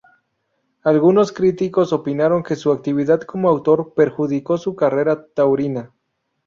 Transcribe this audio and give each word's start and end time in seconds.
Algunos 0.83 1.31
críticos 1.31 1.93
opinaron 1.93 2.41
que 2.41 2.55
su 2.55 2.71
actividad 2.71 3.21
como 3.21 3.51
actor 3.55 3.93
perjudicó 3.93 4.57
su 4.57 4.75
carrera 4.75 5.27
taurina. 5.27 5.91